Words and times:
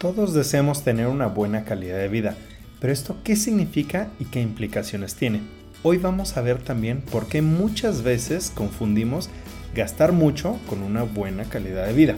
Todos 0.00 0.32
deseamos 0.32 0.82
tener 0.82 1.08
una 1.08 1.26
buena 1.26 1.64
calidad 1.64 1.98
de 1.98 2.08
vida, 2.08 2.34
pero 2.80 2.90
esto 2.90 3.18
qué 3.22 3.36
significa 3.36 4.08
y 4.18 4.24
qué 4.24 4.40
implicaciones 4.40 5.14
tiene. 5.14 5.42
Hoy 5.82 5.98
vamos 5.98 6.38
a 6.38 6.40
ver 6.40 6.56
también 6.62 7.02
por 7.02 7.26
qué 7.28 7.42
muchas 7.42 8.02
veces 8.02 8.50
confundimos 8.54 9.28
gastar 9.74 10.12
mucho 10.12 10.58
con 10.70 10.82
una 10.82 11.02
buena 11.02 11.44
calidad 11.44 11.86
de 11.86 11.92
vida, 11.92 12.16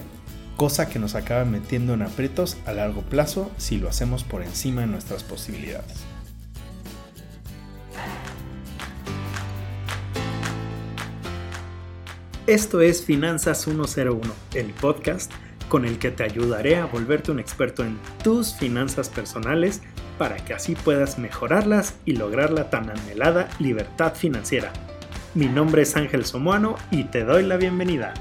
cosa 0.56 0.88
que 0.88 1.00
nos 1.00 1.16
acaba 1.16 1.45
metiendo 1.45 1.95
en 1.95 2.03
aprietos 2.03 2.56
a 2.67 2.72
largo 2.72 3.03
plazo 3.03 3.50
si 3.56 3.78
lo 3.78 3.88
hacemos 3.88 4.22
por 4.22 4.44
encima 4.44 4.83
de 4.83 4.87
nuestras 4.87 5.24
posibilidades. 5.24 6.04
Esto 12.46 12.80
es 12.80 13.04
Finanzas 13.04 13.60
101, 13.62 14.21
el 14.54 14.67
podcast 14.74 15.33
con 15.72 15.86
el 15.86 15.98
que 15.98 16.10
te 16.10 16.23
ayudaré 16.23 16.77
a 16.77 16.84
volverte 16.84 17.30
un 17.30 17.40
experto 17.40 17.82
en 17.82 17.96
tus 18.22 18.52
finanzas 18.52 19.08
personales 19.08 19.80
para 20.18 20.36
que 20.36 20.52
así 20.52 20.74
puedas 20.74 21.18
mejorarlas 21.18 21.94
y 22.04 22.12
lograr 22.12 22.50
la 22.50 22.68
tan 22.68 22.90
anhelada 22.90 23.48
libertad 23.58 24.12
financiera. 24.14 24.70
Mi 25.32 25.46
nombre 25.46 25.80
es 25.80 25.96
Ángel 25.96 26.27
Somoano 26.27 26.77
y 26.90 27.04
te 27.04 27.24
doy 27.24 27.44
la 27.44 27.56
bienvenida. 27.56 28.12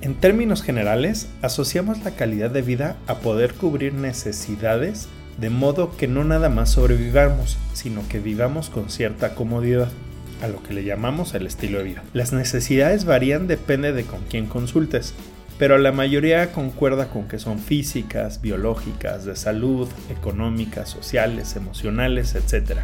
En 0.00 0.16
términos 0.16 0.64
generales, 0.64 1.30
asociamos 1.42 2.02
la 2.02 2.16
calidad 2.16 2.50
de 2.50 2.62
vida 2.62 2.96
a 3.06 3.20
poder 3.20 3.54
cubrir 3.54 3.94
necesidades 3.94 5.08
de 5.38 5.50
modo 5.50 5.96
que 5.96 6.08
no 6.08 6.24
nada 6.24 6.48
más 6.48 6.70
sobrevivamos, 6.70 7.56
sino 7.72 8.06
que 8.08 8.18
vivamos 8.18 8.70
con 8.70 8.90
cierta 8.90 9.34
comodidad, 9.34 9.88
a 10.42 10.48
lo 10.48 10.62
que 10.62 10.74
le 10.74 10.84
llamamos 10.84 11.34
el 11.34 11.46
estilo 11.46 11.78
de 11.78 11.84
vida. 11.84 12.02
Las 12.12 12.32
necesidades 12.32 13.04
varían 13.04 13.46
depende 13.46 13.92
de 13.92 14.04
con 14.04 14.20
quién 14.28 14.46
consultes, 14.46 15.14
pero 15.58 15.78
la 15.78 15.90
mayoría 15.90 16.52
concuerda 16.52 17.08
con 17.08 17.26
que 17.26 17.38
son 17.38 17.58
físicas, 17.58 18.40
biológicas, 18.40 19.24
de 19.24 19.34
salud, 19.34 19.88
económicas, 20.10 20.88
sociales, 20.88 21.56
emocionales, 21.56 22.36
etc. 22.36 22.80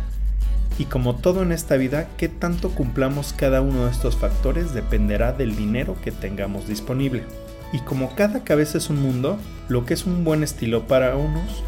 Y 0.79 0.87
como 0.87 1.15
todo 1.15 1.43
en 1.43 1.53
esta 1.53 1.77
vida, 1.77 2.09
qué 2.17 2.29
tanto 2.29 2.71
cumplamos 2.71 3.33
cada 3.33 3.61
uno 3.61 3.85
de 3.85 3.93
estos 3.93 4.17
factores 4.17 4.75
dependerá 4.75 5.33
del 5.33 5.55
dinero 5.55 5.97
que 6.03 6.11
tengamos 6.11 6.67
disponible. 6.67 7.23
Y 7.73 7.79
como 7.79 8.15
cada 8.17 8.43
cabeza 8.43 8.79
es 8.79 8.91
un 8.91 9.01
mundo, 9.01 9.39
lo 9.69 9.87
que 9.87 9.95
es 9.95 10.05
un 10.05 10.25
buen 10.25 10.43
estilo 10.43 10.89
para 10.89 11.17
unos 11.17 11.63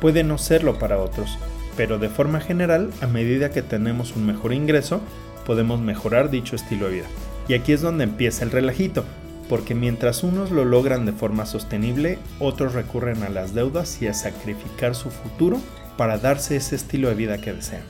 puede 0.00 0.24
no 0.24 0.38
serlo 0.38 0.78
para 0.78 0.98
otros, 0.98 1.38
pero 1.76 1.98
de 1.98 2.08
forma 2.08 2.40
general, 2.40 2.90
a 3.00 3.06
medida 3.06 3.50
que 3.50 3.62
tenemos 3.62 4.16
un 4.16 4.26
mejor 4.26 4.52
ingreso, 4.52 5.00
podemos 5.46 5.80
mejorar 5.80 6.30
dicho 6.30 6.56
estilo 6.56 6.86
de 6.86 6.96
vida. 6.96 7.06
Y 7.48 7.54
aquí 7.54 7.72
es 7.72 7.80
donde 7.80 8.04
empieza 8.04 8.44
el 8.44 8.50
relajito, 8.50 9.04
porque 9.48 9.74
mientras 9.74 10.22
unos 10.22 10.50
lo 10.50 10.64
logran 10.64 11.06
de 11.06 11.12
forma 11.12 11.46
sostenible, 11.46 12.18
otros 12.38 12.74
recurren 12.74 13.22
a 13.22 13.30
las 13.30 13.54
deudas 13.54 14.02
y 14.02 14.06
a 14.06 14.14
sacrificar 14.14 14.94
su 14.94 15.10
futuro 15.10 15.58
para 15.96 16.18
darse 16.18 16.56
ese 16.56 16.76
estilo 16.76 17.08
de 17.08 17.14
vida 17.14 17.38
que 17.38 17.52
desean. 17.52 17.82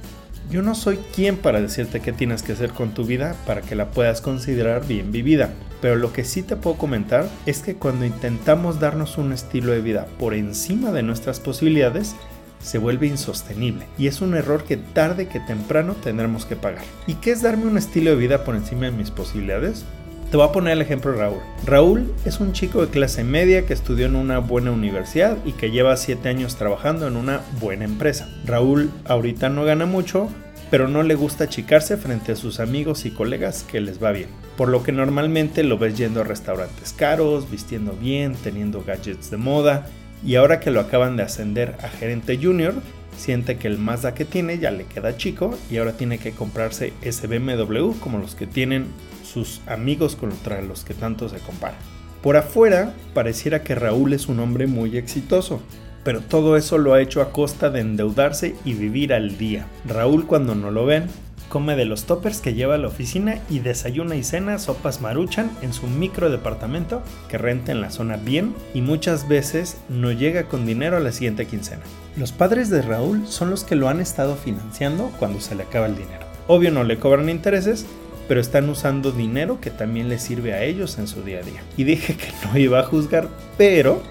Yo 0.50 0.62
no 0.62 0.74
soy 0.74 0.98
quien 1.14 1.36
para 1.36 1.60
decirte 1.60 2.00
qué 2.00 2.12
tienes 2.12 2.42
que 2.42 2.52
hacer 2.52 2.70
con 2.70 2.94
tu 2.94 3.04
vida 3.04 3.36
para 3.46 3.60
que 3.60 3.74
la 3.74 3.90
puedas 3.90 4.20
considerar 4.20 4.86
bien 4.86 5.12
vivida, 5.12 5.50
pero 5.80 5.96
lo 5.96 6.12
que 6.12 6.24
sí 6.24 6.42
te 6.42 6.56
puedo 6.56 6.76
comentar 6.76 7.28
es 7.46 7.60
que 7.60 7.76
cuando 7.76 8.04
intentamos 8.04 8.80
darnos 8.80 9.18
un 9.18 9.32
estilo 9.32 9.72
de 9.72 9.80
vida 9.80 10.06
por 10.18 10.34
encima 10.34 10.92
de 10.92 11.02
nuestras 11.02 11.40
posibilidades, 11.40 12.16
se 12.62 12.78
vuelve 12.78 13.06
insostenible 13.06 13.86
y 13.98 14.08
es 14.08 14.20
un 14.20 14.34
error 14.34 14.64
que 14.64 14.76
tarde 14.76 15.28
que 15.28 15.40
temprano 15.40 15.94
tendremos 15.94 16.44
que 16.44 16.56
pagar. 16.56 16.82
¿Y 17.06 17.14
qué 17.14 17.30
es 17.30 17.42
darme 17.42 17.66
un 17.66 17.78
estilo 17.78 18.10
de 18.10 18.16
vida 18.16 18.44
por 18.44 18.56
encima 18.56 18.86
de 18.86 18.92
mis 18.92 19.10
posibilidades? 19.10 19.84
Te 20.30 20.36
voy 20.36 20.46
a 20.46 20.52
poner 20.52 20.74
el 20.74 20.82
ejemplo 20.82 21.12
de 21.12 21.18
Raúl. 21.18 21.40
Raúl 21.64 22.14
es 22.26 22.38
un 22.38 22.52
chico 22.52 22.82
de 22.84 22.90
clase 22.90 23.24
media 23.24 23.64
que 23.64 23.72
estudió 23.72 24.04
en 24.04 24.14
una 24.14 24.40
buena 24.40 24.72
universidad 24.72 25.38
y 25.46 25.52
que 25.52 25.70
lleva 25.70 25.96
7 25.96 26.28
años 26.28 26.56
trabajando 26.56 27.06
en 27.06 27.16
una 27.16 27.40
buena 27.60 27.86
empresa. 27.86 28.28
Raúl 28.44 28.90
ahorita 29.06 29.48
no 29.48 29.64
gana 29.64 29.86
mucho, 29.86 30.28
pero 30.70 30.88
no 30.88 31.02
le 31.02 31.14
gusta 31.14 31.44
achicarse 31.44 31.96
frente 31.96 32.32
a 32.32 32.36
sus 32.36 32.60
amigos 32.60 33.06
y 33.06 33.10
colegas 33.10 33.64
que 33.64 33.80
les 33.80 34.02
va 34.02 34.12
bien. 34.12 34.28
Por 34.56 34.68
lo 34.68 34.82
que 34.82 34.92
normalmente 34.92 35.62
lo 35.62 35.78
ves 35.78 35.96
yendo 35.96 36.20
a 36.20 36.24
restaurantes 36.24 36.92
caros, 36.92 37.50
vistiendo 37.50 37.92
bien, 37.92 38.34
teniendo 38.34 38.82
gadgets 38.82 39.30
de 39.30 39.36
moda 39.36 39.86
y 40.24 40.34
ahora 40.34 40.60
que 40.60 40.70
lo 40.70 40.80
acaban 40.80 41.16
de 41.16 41.22
ascender 41.22 41.76
a 41.82 41.88
gerente 41.88 42.38
junior, 42.42 42.74
siente 43.16 43.56
que 43.56 43.68
el 43.68 43.78
Mazda 43.78 44.14
que 44.14 44.24
tiene 44.24 44.58
ya 44.58 44.70
le 44.70 44.84
queda 44.84 45.16
chico 45.16 45.56
y 45.70 45.78
ahora 45.78 45.92
tiene 45.92 46.18
que 46.18 46.32
comprarse 46.32 46.92
ese 47.02 47.26
BMW 47.26 47.92
como 48.00 48.18
los 48.18 48.34
que 48.34 48.46
tienen 48.46 48.86
sus 49.24 49.60
amigos 49.66 50.16
contra 50.16 50.62
los 50.62 50.84
que 50.84 50.94
tanto 50.94 51.28
se 51.28 51.38
compara. 51.38 51.76
Por 52.22 52.36
afuera, 52.36 52.94
pareciera 53.14 53.62
que 53.62 53.74
Raúl 53.74 54.12
es 54.12 54.26
un 54.26 54.40
hombre 54.40 54.66
muy 54.66 54.96
exitoso, 54.96 55.60
pero 56.04 56.20
todo 56.20 56.56
eso 56.56 56.78
lo 56.78 56.94
ha 56.94 57.00
hecho 57.00 57.20
a 57.22 57.32
costa 57.32 57.70
de 57.70 57.80
endeudarse 57.80 58.54
y 58.64 58.74
vivir 58.74 59.12
al 59.12 59.38
día. 59.38 59.66
Raúl 59.86 60.26
cuando 60.26 60.54
no 60.54 60.70
lo 60.70 60.86
ven, 60.86 61.06
come 61.48 61.76
de 61.76 61.84
los 61.84 62.04
toppers 62.04 62.40
que 62.40 62.54
lleva 62.54 62.74
a 62.74 62.78
la 62.78 62.88
oficina 62.88 63.38
y 63.48 63.60
desayuna 63.60 64.16
y 64.16 64.22
cena 64.22 64.58
sopas 64.58 65.00
maruchan 65.00 65.50
en 65.62 65.72
su 65.72 65.86
micro 65.86 66.30
departamento 66.30 67.02
que 67.28 67.38
renta 67.38 67.72
en 67.72 67.80
la 67.80 67.90
zona 67.90 68.16
bien 68.16 68.54
y 68.74 68.82
muchas 68.82 69.28
veces 69.28 69.78
no 69.88 70.12
llega 70.12 70.44
con 70.44 70.66
dinero 70.66 70.96
a 70.96 71.00
la 71.00 71.12
siguiente 71.12 71.46
quincena. 71.46 71.82
Los 72.16 72.32
padres 72.32 72.68
de 72.70 72.82
Raúl 72.82 73.26
son 73.26 73.50
los 73.50 73.64
que 73.64 73.76
lo 73.76 73.88
han 73.88 74.00
estado 74.00 74.36
financiando 74.36 75.10
cuando 75.18 75.40
se 75.40 75.54
le 75.54 75.62
acaba 75.62 75.86
el 75.86 75.96
dinero. 75.96 76.26
Obvio 76.46 76.70
no 76.70 76.84
le 76.84 76.98
cobran 76.98 77.28
intereses, 77.28 77.86
pero 78.26 78.40
están 78.40 78.68
usando 78.68 79.10
dinero 79.10 79.60
que 79.60 79.70
también 79.70 80.08
les 80.08 80.22
sirve 80.22 80.52
a 80.52 80.62
ellos 80.62 80.98
en 80.98 81.08
su 81.08 81.22
día 81.22 81.40
a 81.40 81.42
día. 81.42 81.62
Y 81.76 81.84
dije 81.84 82.16
que 82.16 82.28
no 82.44 82.58
iba 82.58 82.80
a 82.80 82.84
juzgar, 82.84 83.28
pero 83.56 84.02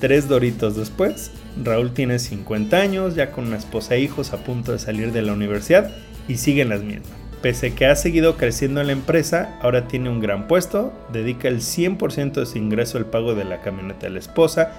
tres 0.00 0.28
doritos 0.28 0.76
después, 0.76 1.30
Raúl 1.62 1.92
tiene 1.92 2.18
50 2.18 2.76
años, 2.76 3.14
ya 3.14 3.30
con 3.30 3.46
una 3.46 3.56
esposa 3.56 3.94
e 3.94 4.00
hijos 4.00 4.32
a 4.32 4.38
punto 4.38 4.72
de 4.72 4.78
salir 4.78 5.12
de 5.12 5.22
la 5.22 5.32
universidad 5.32 5.90
y 6.28 6.36
siguen 6.36 6.68
las 6.68 6.82
mismas. 6.82 7.10
Pese 7.42 7.74
que 7.74 7.86
ha 7.86 7.96
seguido 7.96 8.36
creciendo 8.36 8.80
en 8.80 8.86
la 8.86 8.92
empresa, 8.92 9.58
ahora 9.60 9.88
tiene 9.88 10.08
un 10.08 10.20
gran 10.20 10.46
puesto, 10.46 10.92
dedica 11.12 11.48
el 11.48 11.58
100% 11.58 12.34
de 12.34 12.46
su 12.46 12.58
ingreso 12.58 12.98
al 12.98 13.06
pago 13.06 13.34
de 13.34 13.44
la 13.44 13.60
camioneta 13.60 14.06
de 14.06 14.10
la 14.10 14.20
esposa, 14.20 14.72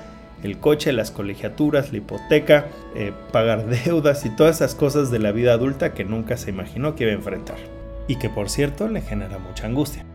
el 0.43 0.57
coche, 0.59 0.93
las 0.93 1.11
colegiaturas, 1.11 1.91
la 1.91 1.97
hipoteca, 1.97 2.67
eh, 2.95 3.11
pagar 3.31 3.65
deudas 3.85 4.25
y 4.25 4.29
todas 4.29 4.57
esas 4.57 4.75
cosas 4.75 5.11
de 5.11 5.19
la 5.19 5.31
vida 5.31 5.53
adulta 5.53 5.93
que 5.93 6.05
nunca 6.05 6.37
se 6.37 6.51
imaginó 6.51 6.95
que 6.95 7.03
iba 7.03 7.11
a 7.11 7.15
enfrentar 7.15 7.57
y 8.07 8.17
que 8.17 8.29
por 8.29 8.49
cierto 8.49 8.87
le 8.87 9.01
genera 9.01 9.39
mucha 9.39 9.67
angustia. 9.67 10.05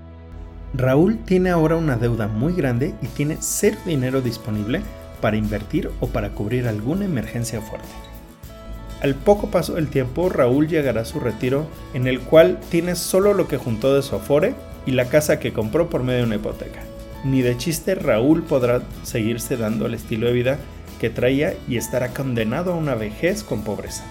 Raúl 0.74 1.18
tiene 1.24 1.50
ahora 1.50 1.76
una 1.76 1.96
deuda 1.96 2.28
muy 2.28 2.52
grande 2.52 2.94
y 3.00 3.06
tiene 3.06 3.38
cero 3.40 3.78
dinero 3.86 4.20
disponible 4.20 4.82
para 5.20 5.36
invertir 5.36 5.90
o 6.00 6.08
para 6.08 6.30
cubrir 6.30 6.68
alguna 6.68 7.04
emergencia 7.04 7.60
fuerte. 7.60 7.88
Al 9.00 9.14
poco 9.14 9.50
paso 9.50 9.74
del 9.74 9.88
tiempo, 9.88 10.28
Raúl 10.28 10.68
llegará 10.68 11.02
a 11.02 11.06
su 11.06 11.20
retiro 11.20 11.66
en 11.94 12.06
el 12.06 12.20
cual 12.20 12.58
tiene 12.68 12.96
solo 12.96 13.32
lo 13.32 13.46
que 13.46 13.56
juntó 13.56 13.94
de 13.94 14.02
su 14.02 14.16
afore 14.16 14.54
y 14.86 14.92
la 14.92 15.08
casa 15.08 15.38
que 15.38 15.52
compró 15.52 15.88
por 15.88 16.02
medio 16.02 16.20
de 16.20 16.26
una 16.26 16.36
hipoteca. 16.36 16.80
Ni 17.24 17.42
de 17.42 17.56
chiste 17.56 17.94
Raúl 17.94 18.42
podrá 18.42 18.82
seguirse 19.04 19.56
dando 19.56 19.86
el 19.86 19.94
estilo 19.94 20.26
de 20.26 20.32
vida 20.32 20.58
que 21.00 21.10
traía 21.10 21.54
y 21.68 21.76
estará 21.76 22.08
condenado 22.08 22.72
a 22.72 22.76
una 22.76 22.94
vejez 22.94 23.44
con 23.44 23.62
pobreza. 23.62 24.04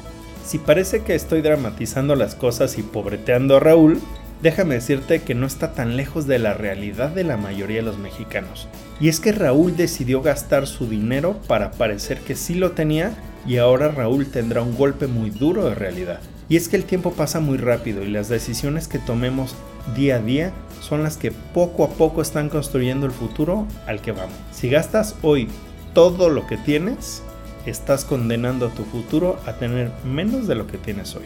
Si 0.45 0.57
parece 0.57 1.03
que 1.03 1.15
estoy 1.15 1.41
dramatizando 1.41 2.15
las 2.15 2.35
cosas 2.35 2.77
y 2.77 2.83
pobreteando 2.83 3.57
a 3.57 3.59
Raúl, 3.59 3.99
déjame 4.41 4.75
decirte 4.75 5.21
que 5.21 5.35
no 5.35 5.45
está 5.45 5.73
tan 5.73 5.97
lejos 5.97 6.27
de 6.27 6.39
la 6.39 6.53
realidad 6.53 7.09
de 7.09 7.23
la 7.23 7.37
mayoría 7.37 7.77
de 7.77 7.83
los 7.83 7.97
mexicanos. 7.97 8.67
Y 8.99 9.09
es 9.09 9.19
que 9.19 9.31
Raúl 9.31 9.75
decidió 9.75 10.21
gastar 10.21 10.67
su 10.67 10.87
dinero 10.87 11.39
para 11.47 11.71
parecer 11.71 12.19
que 12.19 12.35
sí 12.35 12.55
lo 12.55 12.71
tenía 12.71 13.13
y 13.45 13.57
ahora 13.57 13.89
Raúl 13.89 14.27
tendrá 14.27 14.61
un 14.61 14.75
golpe 14.75 15.07
muy 15.07 15.29
duro 15.29 15.65
de 15.65 15.75
realidad. 15.75 16.19
Y 16.49 16.55
es 16.55 16.69
que 16.69 16.77
el 16.77 16.85
tiempo 16.85 17.13
pasa 17.13 17.39
muy 17.39 17.57
rápido 17.57 18.03
y 18.03 18.09
las 18.09 18.29
decisiones 18.29 18.87
que 18.87 18.99
tomemos 18.99 19.55
día 19.95 20.17
a 20.17 20.19
día 20.19 20.51
son 20.81 21.03
las 21.03 21.17
que 21.17 21.31
poco 21.31 21.83
a 21.83 21.89
poco 21.89 22.21
están 22.21 22.49
construyendo 22.49 23.05
el 23.05 23.11
futuro 23.11 23.67
al 23.85 24.01
que 24.01 24.11
vamos. 24.11 24.35
Si 24.51 24.69
gastas 24.69 25.15
hoy 25.21 25.49
todo 25.93 26.29
lo 26.29 26.47
que 26.47 26.57
tienes, 26.57 27.21
estás 27.65 28.05
condenando 28.05 28.67
a 28.67 28.69
tu 28.69 28.83
futuro 28.85 29.39
a 29.45 29.53
tener 29.53 29.91
menos 30.05 30.47
de 30.47 30.55
lo 30.55 30.67
que 30.67 30.77
tienes 30.77 31.15
hoy. 31.15 31.25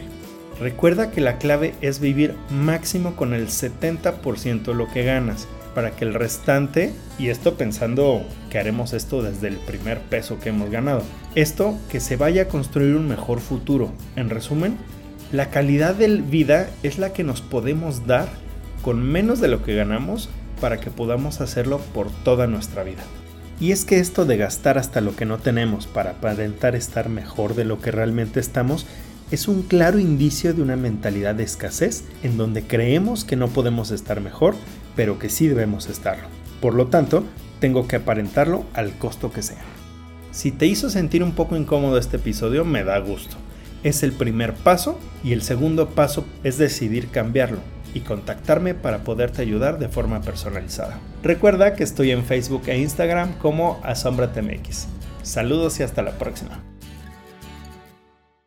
Recuerda 0.60 1.10
que 1.10 1.20
la 1.20 1.38
clave 1.38 1.74
es 1.80 2.00
vivir 2.00 2.34
máximo 2.50 3.16
con 3.16 3.34
el 3.34 3.48
70% 3.48 4.62
de 4.62 4.74
lo 4.74 4.88
que 4.88 5.04
ganas 5.04 5.48
para 5.74 5.92
que 5.92 6.04
el 6.04 6.14
restante, 6.14 6.92
y 7.18 7.28
esto 7.28 7.54
pensando 7.54 8.22
que 8.50 8.58
haremos 8.58 8.92
esto 8.92 9.22
desde 9.22 9.48
el 9.48 9.56
primer 9.56 10.00
peso 10.00 10.38
que 10.38 10.50
hemos 10.50 10.70
ganado, 10.70 11.02
esto 11.34 11.78
que 11.90 12.00
se 12.00 12.16
vaya 12.16 12.42
a 12.42 12.48
construir 12.48 12.94
un 12.94 13.08
mejor 13.08 13.40
futuro. 13.40 13.90
En 14.16 14.30
resumen, 14.30 14.76
la 15.32 15.50
calidad 15.50 15.94
de 15.94 16.08
vida 16.08 16.68
es 16.82 16.98
la 16.98 17.12
que 17.12 17.24
nos 17.24 17.40
podemos 17.40 18.06
dar 18.06 18.28
con 18.82 19.02
menos 19.02 19.40
de 19.40 19.48
lo 19.48 19.62
que 19.64 19.74
ganamos 19.74 20.28
para 20.60 20.78
que 20.78 20.90
podamos 20.90 21.40
hacerlo 21.40 21.78
por 21.94 22.10
toda 22.10 22.46
nuestra 22.46 22.84
vida. 22.84 23.02
Y 23.58 23.72
es 23.72 23.84
que 23.84 23.98
esto 23.98 24.24
de 24.24 24.36
gastar 24.36 24.76
hasta 24.76 25.00
lo 25.00 25.14
que 25.14 25.24
no 25.24 25.38
tenemos 25.38 25.86
para 25.86 26.10
aparentar 26.10 26.74
estar 26.74 27.08
mejor 27.08 27.54
de 27.54 27.64
lo 27.64 27.80
que 27.80 27.92
realmente 27.92 28.40
estamos 28.40 28.86
es 29.32 29.48
un 29.48 29.62
claro 29.62 29.98
indicio 29.98 30.52
de 30.52 30.60
una 30.60 30.76
mentalidad 30.76 31.34
de 31.34 31.44
escasez 31.44 32.04
en 32.22 32.36
donde 32.36 32.64
creemos 32.64 33.24
que 33.24 33.34
no 33.34 33.48
podemos 33.48 33.90
estar 33.90 34.20
mejor, 34.20 34.54
pero 34.94 35.18
que 35.18 35.30
sí 35.30 35.48
debemos 35.48 35.88
estarlo. 35.88 36.28
Por 36.60 36.74
lo 36.74 36.88
tanto, 36.88 37.24
tengo 37.58 37.88
que 37.88 37.96
aparentarlo 37.96 38.66
al 38.74 38.92
costo 38.98 39.32
que 39.32 39.40
sea. 39.40 39.62
Si 40.32 40.50
te 40.50 40.66
hizo 40.66 40.90
sentir 40.90 41.22
un 41.22 41.32
poco 41.32 41.56
incómodo 41.56 41.96
este 41.96 42.18
episodio, 42.18 42.66
me 42.66 42.84
da 42.84 42.98
gusto. 42.98 43.36
Es 43.82 44.02
el 44.02 44.12
primer 44.12 44.52
paso 44.52 44.98
y 45.24 45.32
el 45.32 45.40
segundo 45.40 45.88
paso 45.88 46.26
es 46.44 46.58
decidir 46.58 47.08
cambiarlo 47.08 47.58
y 47.94 48.00
contactarme 48.00 48.74
para 48.74 49.02
poderte 49.02 49.40
ayudar 49.40 49.78
de 49.78 49.88
forma 49.88 50.20
personalizada. 50.20 50.98
Recuerda 51.22 51.74
que 51.74 51.84
estoy 51.84 52.10
en 52.10 52.24
Facebook 52.24 52.64
e 52.66 52.78
Instagram 52.78 53.32
como 53.38 53.80
AsombraTMX. 53.82 54.88
Saludos 55.22 55.80
y 55.80 55.84
hasta 55.84 56.02
la 56.02 56.18
próxima. 56.18 56.71